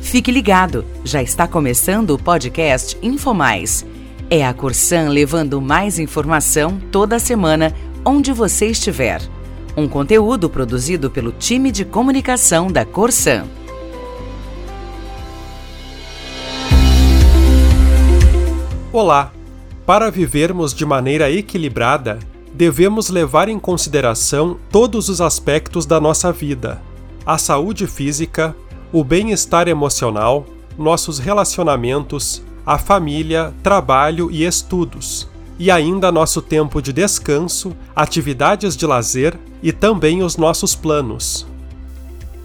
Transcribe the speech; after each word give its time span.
Fique 0.00 0.30
ligado, 0.30 0.84
já 1.04 1.22
está 1.22 1.46
começando 1.46 2.10
o 2.10 2.18
podcast 2.18 2.96
InfoMais. 3.02 3.84
É 4.30 4.44
a 4.44 4.54
Corsan 4.54 5.08
levando 5.10 5.60
mais 5.60 5.98
informação 5.98 6.80
toda 6.90 7.18
semana, 7.18 7.74
onde 8.04 8.32
você 8.32 8.66
estiver. 8.66 9.20
Um 9.76 9.86
conteúdo 9.86 10.48
produzido 10.48 11.10
pelo 11.10 11.30
time 11.32 11.70
de 11.70 11.84
comunicação 11.84 12.72
da 12.72 12.84
Corsan. 12.84 13.46
Olá! 18.92 19.32
Para 19.84 20.10
vivermos 20.10 20.74
de 20.74 20.84
maneira 20.84 21.30
equilibrada, 21.30 22.18
devemos 22.52 23.08
levar 23.08 23.48
em 23.48 23.58
consideração 23.58 24.58
todos 24.70 25.08
os 25.08 25.20
aspectos 25.20 25.86
da 25.86 26.00
nossa 26.00 26.32
vida: 26.32 26.82
a 27.24 27.38
saúde 27.38 27.86
física, 27.86 28.56
o 28.92 29.04
bem-estar 29.04 29.68
emocional, 29.68 30.46
nossos 30.78 31.18
relacionamentos, 31.18 32.42
a 32.64 32.78
família, 32.78 33.52
trabalho 33.62 34.30
e 34.30 34.44
estudos, 34.44 35.28
e 35.58 35.70
ainda 35.70 36.12
nosso 36.12 36.40
tempo 36.40 36.80
de 36.80 36.92
descanso, 36.92 37.76
atividades 37.94 38.76
de 38.76 38.86
lazer 38.86 39.38
e 39.62 39.72
também 39.72 40.22
os 40.22 40.36
nossos 40.36 40.74
planos. 40.74 41.46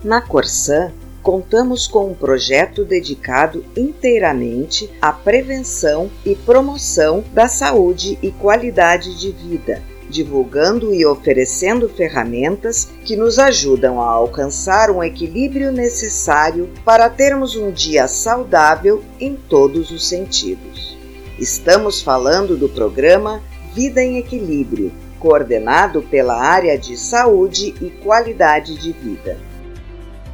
Na 0.04 0.22
Corsã, 0.22 0.92
contamos 1.22 1.88
com 1.88 2.12
um 2.12 2.14
projeto 2.14 2.84
dedicado 2.84 3.64
inteiramente 3.78 4.90
à 5.02 5.14
prevenção 5.14 6.10
e 6.26 6.36
promoção 6.36 7.24
da 7.34 7.48
saúde 7.48 8.18
e 8.22 8.32
qualidade 8.32 9.18
de 9.18 9.32
vida 9.32 9.93
divulgando 10.14 10.94
e 10.94 11.04
oferecendo 11.04 11.90
ferramentas 11.90 12.88
que 13.04 13.16
nos 13.16 13.40
ajudam 13.40 14.00
a 14.00 14.06
alcançar 14.06 14.92
um 14.92 15.04
equilíbrio 15.04 15.72
necessário 15.72 16.70
para 16.86 17.10
termos 17.10 17.56
um 17.56 17.72
dia 17.72 18.08
saudável 18.08 19.04
em 19.20 19.36
todos 19.36 19.90
os 19.90 20.08
sentidos. 20.08 20.96
Estamos 21.40 22.00
falando 22.00 22.56
do 22.56 22.70
programa 22.70 23.42
Vida 23.74 24.04
em 24.04 24.18
Equilíbrio, 24.18 24.92
coordenado 25.20 26.04
pela 26.04 26.40
área 26.40 26.78
de 26.78 26.96
saúde 26.96 27.74
e 27.82 27.90
qualidade 27.90 28.78
de 28.78 28.92
vida. 28.92 29.36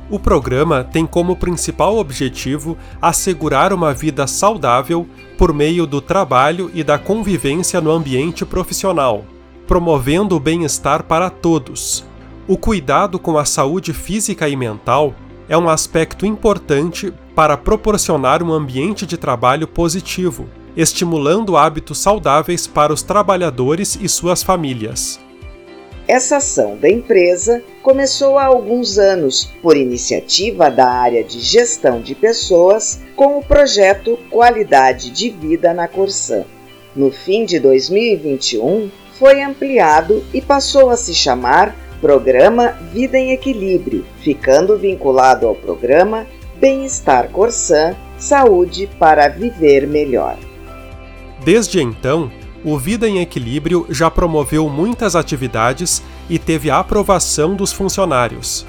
O 0.09 0.19
programa 0.19 0.83
tem 0.83 1.05
como 1.05 1.37
principal 1.37 1.95
objetivo 1.97 2.77
assegurar 3.01 3.71
uma 3.71 3.93
vida 3.93 4.27
saudável 4.27 5.07
por 5.37 5.53
meio 5.53 5.85
do 5.85 6.01
trabalho 6.01 6.69
e 6.73 6.83
da 6.83 6.97
convivência 6.97 7.79
no 7.79 7.91
ambiente 7.91 8.43
profissional 8.43 9.23
promovendo 9.69 10.35
o 10.35 10.39
bem-estar 10.39 11.03
para 11.03 11.29
todos. 11.29 12.03
O 12.47 12.57
cuidado 12.57 13.19
com 13.19 13.37
a 13.37 13.45
saúde 13.45 13.93
física 13.93 14.49
e 14.49 14.55
mental 14.55 15.13
é 15.47 15.55
um 15.55 15.69
aspecto 15.69 16.25
importante 16.25 17.13
para 17.35 17.55
proporcionar 17.55 18.41
um 18.41 18.51
ambiente 18.51 19.05
de 19.05 19.15
trabalho 19.15 19.67
positivo, 19.67 20.49
estimulando 20.75 21.55
hábitos 21.55 21.99
saudáveis 21.99 22.65
para 22.65 22.91
os 22.91 23.03
trabalhadores 23.03 23.95
e 24.01 24.09
suas 24.09 24.41
famílias. 24.41 25.19
Essa 26.07 26.37
ação 26.37 26.75
da 26.75 26.89
empresa 26.89 27.61
começou 27.83 28.39
há 28.39 28.45
alguns 28.45 28.97
anos 28.97 29.53
por 29.61 29.77
iniciativa 29.77 30.71
da 30.71 30.89
área 30.89 31.23
de 31.23 31.39
gestão 31.39 32.01
de 32.01 32.15
pessoas 32.15 33.01
com 33.15 33.37
o 33.37 33.43
projeto 33.43 34.17
Qualidade 34.31 35.11
de 35.11 35.29
Vida 35.29 35.75
na 35.75 35.87
Corsã. 35.87 36.43
No 36.95 37.11
fim 37.11 37.45
de 37.45 37.59
2021, 37.59 38.89
foi 39.19 39.43
ampliado 39.43 40.23
e 40.33 40.41
passou 40.41 40.89
a 40.89 40.95
se 40.95 41.13
chamar 41.13 41.75
Programa 41.99 42.69
Vida 42.93 43.17
em 43.17 43.33
Equilíbrio, 43.33 44.05
ficando 44.21 44.77
vinculado 44.77 45.45
ao 45.45 45.53
programa 45.53 46.25
Bem-Estar 46.55 47.27
Corsã 47.29 47.93
Saúde 48.17 48.89
para 48.97 49.27
Viver 49.27 49.85
Melhor. 49.85 50.37
Desde 51.43 51.81
então, 51.81 52.31
o 52.63 52.77
Vida 52.77 53.07
em 53.07 53.19
Equilíbrio 53.19 53.85
já 53.89 54.09
promoveu 54.09 54.69
muitas 54.69 55.15
atividades 55.15 56.01
e 56.29 56.39
teve 56.39 56.69
a 56.69 56.79
aprovação 56.79 57.55
dos 57.55 57.73
funcionários. 57.73 58.65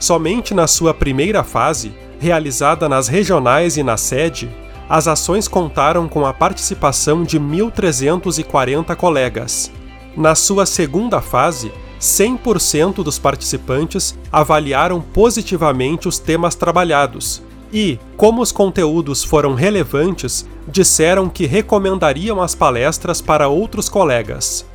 Somente 0.00 0.52
na 0.52 0.66
sua 0.66 0.92
primeira 0.92 1.44
fase, 1.44 1.92
realizada 2.18 2.88
nas 2.88 3.06
regionais 3.06 3.76
e 3.76 3.84
na 3.84 3.96
sede, 3.96 4.50
as 4.88 5.06
ações 5.06 5.46
contaram 5.46 6.08
com 6.08 6.26
a 6.26 6.32
participação 6.32 7.22
de 7.22 7.38
1.340 7.38 8.96
colegas. 8.96 9.70
Na 10.16 10.34
sua 10.34 10.66
segunda 10.66 11.20
fase, 11.20 11.72
100% 12.00 13.02
dos 13.02 13.18
participantes 13.18 14.18
avaliaram 14.30 15.00
positivamente 15.00 16.08
os 16.08 16.18
temas 16.18 16.54
trabalhados 16.54 17.42
e, 17.72 17.98
como 18.16 18.42
os 18.42 18.52
conteúdos 18.52 19.24
foram 19.24 19.54
relevantes, 19.54 20.46
disseram 20.68 21.28
que 21.28 21.46
recomendariam 21.46 22.42
as 22.42 22.54
palestras 22.54 23.20
para 23.20 23.48
outros 23.48 23.88
colegas. 23.88 24.66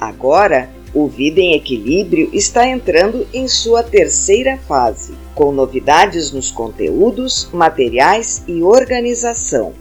Agora, 0.00 0.68
o 0.92 1.06
Vida 1.06 1.40
em 1.40 1.54
Equilíbrio 1.54 2.28
está 2.32 2.66
entrando 2.66 3.26
em 3.32 3.46
sua 3.46 3.82
terceira 3.82 4.58
fase, 4.66 5.14
com 5.34 5.52
novidades 5.52 6.32
nos 6.32 6.50
conteúdos, 6.50 7.48
materiais 7.52 8.44
e 8.48 8.62
organização. 8.62 9.72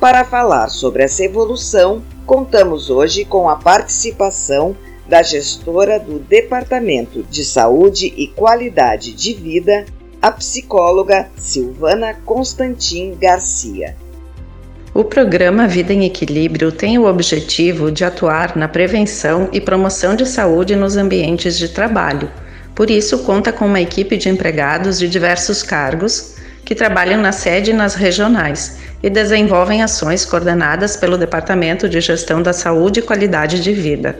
Para 0.00 0.24
falar 0.24 0.68
sobre 0.68 1.02
essa 1.02 1.24
evolução, 1.24 2.02
contamos 2.28 2.90
hoje 2.90 3.24
com 3.24 3.48
a 3.48 3.56
participação 3.56 4.76
da 5.08 5.22
gestora 5.22 5.98
do 5.98 6.18
Departamento 6.18 7.22
de 7.22 7.42
Saúde 7.42 8.12
e 8.18 8.28
Qualidade 8.28 9.14
de 9.14 9.32
Vida, 9.32 9.86
a 10.20 10.30
psicóloga 10.30 11.30
Silvana 11.38 12.12
Constantin 12.26 13.16
Garcia. 13.18 13.96
O 14.92 15.02
programa 15.02 15.66
Vida 15.66 15.94
em 15.94 16.04
Equilíbrio 16.04 16.70
tem 16.70 16.98
o 16.98 17.06
objetivo 17.06 17.90
de 17.90 18.04
atuar 18.04 18.54
na 18.56 18.68
prevenção 18.68 19.48
e 19.50 19.58
promoção 19.58 20.14
de 20.14 20.26
saúde 20.26 20.76
nos 20.76 20.98
ambientes 20.98 21.56
de 21.56 21.70
trabalho. 21.70 22.30
Por 22.74 22.90
isso, 22.90 23.20
conta 23.20 23.50
com 23.50 23.64
uma 23.64 23.80
equipe 23.80 24.18
de 24.18 24.28
empregados 24.28 24.98
de 24.98 25.08
diversos 25.08 25.62
cargos 25.62 26.34
que 26.62 26.74
trabalham 26.74 27.22
na 27.22 27.32
sede 27.32 27.70
e 27.70 27.74
nas 27.74 27.94
regionais 27.94 28.87
e 29.02 29.08
desenvolvem 29.08 29.82
ações 29.82 30.24
coordenadas 30.24 30.96
pelo 30.96 31.18
Departamento 31.18 31.88
de 31.88 32.00
Gestão 32.00 32.42
da 32.42 32.52
Saúde 32.52 33.00
e 33.00 33.02
Qualidade 33.02 33.62
de 33.62 33.72
Vida. 33.72 34.18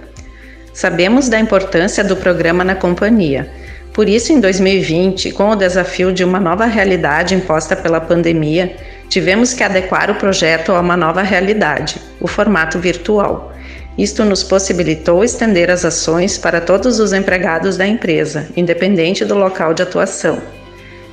Sabemos 0.73 1.29
da 1.29 1.41
importância 1.41 2.05
do 2.05 2.17
programa 2.17 2.63
na 2.63 2.75
companhia. 2.75 3.51
Por 3.93 4.09
isso, 4.09 4.33
em 4.33 4.39
2020, 4.39 5.33
com 5.33 5.51
o 5.51 5.57
desafio 5.57 6.13
de 6.13 6.23
uma 6.23 6.39
nova 6.39 6.67
realidade 6.67 7.35
imposta 7.35 7.75
pela 7.75 8.01
pandemia, 8.01 8.77
tivemos 9.09 9.53
que 9.53 9.65
adequar 9.65 10.09
o 10.11 10.15
projeto 10.15 10.73
a 10.73 10.81
uma 10.81 10.97
nova 10.97 11.23
realidade, 11.23 12.01
o 12.21 12.29
formato 12.29 12.79
virtual. 12.79 13.53
Isto 13.99 14.25
nos 14.25 14.45
possibilitou 14.45 15.25
estender 15.25 15.69
as 15.69 15.85
ações 15.85 16.39
para 16.39 16.61
todos 16.61 17.01
os 17.01 17.13
empregados 17.13 17.77
da 17.77 17.85
empresa, 17.85 18.47
independente 18.57 19.25
do 19.25 19.35
local 19.35 19.75
de 19.75 19.83
atuação. 19.83 20.41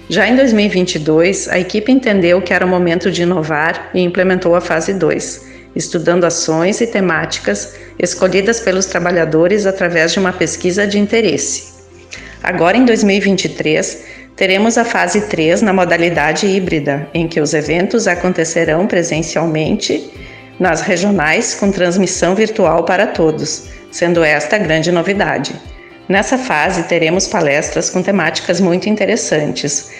Já 0.07 0.27
em 0.27 0.35
2022, 0.35 1.49
a 1.49 1.57
equipe 1.57 1.91
entendeu 1.91 2.39
que 2.39 2.53
era 2.53 2.63
o 2.63 2.69
momento 2.69 3.11
de 3.11 3.23
inovar 3.23 3.89
e 3.91 4.01
implementou 4.01 4.55
a 4.55 4.61
fase 4.61 4.93
2, 4.93 5.45
estudando 5.75 6.25
ações 6.25 6.79
e 6.79 6.85
temáticas 6.85 7.75
escolhidas 7.97 8.59
pelos 8.59 8.85
trabalhadores 8.85 9.65
através 9.65 10.13
de 10.13 10.19
uma 10.19 10.31
pesquisa 10.31 10.85
de 10.85 10.99
interesse. 10.99 11.73
Agora, 12.43 12.77
em 12.77 12.85
2023, 12.85 14.03
teremos 14.35 14.77
a 14.77 14.85
fase 14.85 15.21
3 15.21 15.63
na 15.63 15.73
modalidade 15.73 16.45
híbrida, 16.45 17.09
em 17.11 17.27
que 17.27 17.41
os 17.41 17.55
eventos 17.55 18.07
acontecerão 18.07 18.85
presencialmente 18.85 20.11
nas 20.59 20.81
regionais 20.81 21.55
com 21.55 21.71
transmissão 21.71 22.35
virtual 22.35 22.83
para 22.83 23.07
todos, 23.07 23.69
sendo 23.91 24.23
esta 24.23 24.57
a 24.57 24.59
grande 24.59 24.91
novidade. 24.91 25.55
Nessa 26.07 26.37
fase, 26.37 26.83
teremos 26.83 27.27
palestras 27.27 27.89
com 27.89 28.03
temáticas 28.03 28.61
muito 28.61 28.87
interessantes, 28.87 29.91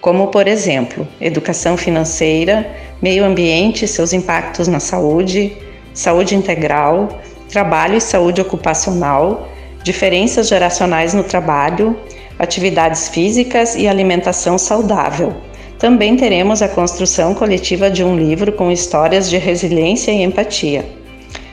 como, 0.00 0.28
por 0.28 0.46
exemplo, 0.46 1.06
educação 1.20 1.76
financeira, 1.76 2.70
meio 3.02 3.24
ambiente 3.24 3.84
e 3.84 3.88
seus 3.88 4.12
impactos 4.12 4.68
na 4.68 4.78
saúde, 4.78 5.56
saúde 5.92 6.36
integral, 6.36 7.20
trabalho 7.48 7.96
e 7.96 8.00
saúde 8.00 8.40
ocupacional, 8.40 9.48
diferenças 9.82 10.48
geracionais 10.48 11.14
no 11.14 11.24
trabalho, 11.24 11.98
atividades 12.38 13.08
físicas 13.08 13.74
e 13.74 13.88
alimentação 13.88 14.56
saudável. 14.56 15.34
Também 15.80 16.16
teremos 16.16 16.62
a 16.62 16.68
construção 16.68 17.34
coletiva 17.34 17.90
de 17.90 18.04
um 18.04 18.16
livro 18.16 18.52
com 18.52 18.70
histórias 18.70 19.28
de 19.28 19.36
resiliência 19.36 20.12
e 20.12 20.22
empatia. 20.22 20.99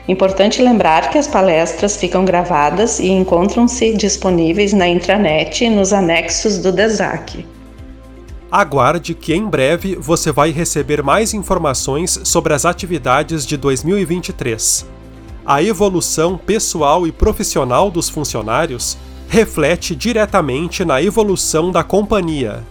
Importante 0.08 0.62
lembrar 0.62 1.10
que 1.10 1.18
as 1.18 1.28
palestras 1.28 1.98
ficam 1.98 2.24
gravadas 2.24 2.98
e 2.98 3.08
encontram-se 3.08 3.94
disponíveis 3.94 4.72
na 4.72 4.88
intranet 4.88 5.62
e 5.62 5.68
nos 5.68 5.92
anexos 5.92 6.56
do 6.58 6.72
DESAC. 6.72 7.46
Aguarde 8.50 9.12
que 9.12 9.34
em 9.34 9.46
breve 9.46 9.96
você 9.96 10.32
vai 10.32 10.50
receber 10.50 11.02
mais 11.02 11.34
informações 11.34 12.18
sobre 12.24 12.54
as 12.54 12.64
atividades 12.64 13.44
de 13.44 13.58
2023. 13.58 14.86
A 15.44 15.62
evolução 15.62 16.38
pessoal 16.38 17.06
e 17.06 17.12
profissional 17.12 17.90
dos 17.90 18.08
funcionários 18.08 18.96
reflete 19.28 19.94
diretamente 19.94 20.86
na 20.86 21.02
evolução 21.02 21.70
da 21.70 21.84
companhia. 21.84 22.64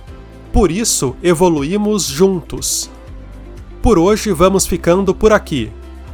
Por 0.51 0.71
isso, 0.71 1.15
evoluímos 1.21 2.05
juntos. 2.05 2.89
Por 3.79 3.99
hoje, 3.99 4.31
vamos 4.31 4.65
ficando 4.65 5.13
por 5.13 5.31
aqui. 5.31 5.71